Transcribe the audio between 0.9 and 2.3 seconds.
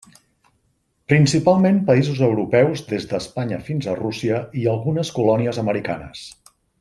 Principalment països